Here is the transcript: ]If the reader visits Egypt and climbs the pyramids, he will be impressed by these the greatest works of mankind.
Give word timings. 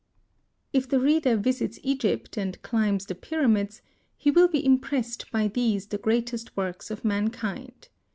]If 0.73 0.89
the 0.89 0.99
reader 0.99 1.37
visits 1.37 1.77
Egypt 1.83 2.35
and 2.35 2.59
climbs 2.63 3.05
the 3.05 3.13
pyramids, 3.13 3.83
he 4.17 4.31
will 4.31 4.47
be 4.47 4.65
impressed 4.65 5.29
by 5.29 5.47
these 5.47 5.85
the 5.85 5.99
greatest 5.99 6.57
works 6.57 6.89
of 6.89 7.05
mankind. 7.05 7.87